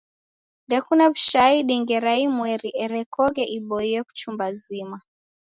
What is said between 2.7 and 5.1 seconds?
erekoghe iboie kuchumba zima.